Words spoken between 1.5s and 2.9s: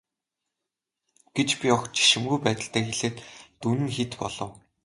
би огт жишимгүй байдалтай